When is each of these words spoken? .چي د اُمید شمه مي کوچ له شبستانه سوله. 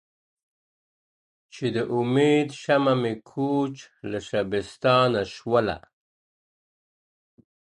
.چي 1.53 1.65
د 1.75 1.77
اُمید 1.95 2.49
شمه 2.61 2.93
مي 3.01 3.13
کوچ 3.29 3.75
له 4.09 4.19
شبستانه 4.27 5.21
سوله. 5.35 5.77